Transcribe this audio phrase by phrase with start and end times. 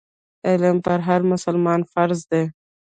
[0.47, 2.43] علم پر هر مسلمان فرض دی.